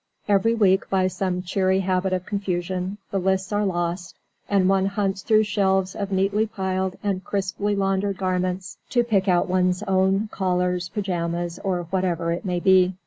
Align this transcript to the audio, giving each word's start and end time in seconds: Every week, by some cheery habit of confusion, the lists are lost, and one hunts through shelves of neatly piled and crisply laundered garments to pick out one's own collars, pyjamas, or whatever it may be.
Every 0.27 0.55
week, 0.55 0.89
by 0.89 1.05
some 1.05 1.43
cheery 1.43 1.81
habit 1.81 2.11
of 2.11 2.25
confusion, 2.25 2.97
the 3.11 3.19
lists 3.19 3.51
are 3.53 3.63
lost, 3.67 4.15
and 4.49 4.67
one 4.67 4.87
hunts 4.87 5.21
through 5.21 5.43
shelves 5.43 5.93
of 5.95 6.11
neatly 6.11 6.47
piled 6.47 6.97
and 7.03 7.23
crisply 7.23 7.75
laundered 7.75 8.17
garments 8.17 8.79
to 8.89 9.03
pick 9.03 9.27
out 9.27 9.47
one's 9.47 9.83
own 9.83 10.27
collars, 10.31 10.89
pyjamas, 10.89 11.59
or 11.63 11.83
whatever 11.91 12.31
it 12.33 12.43
may 12.45 12.59
be. 12.59 12.95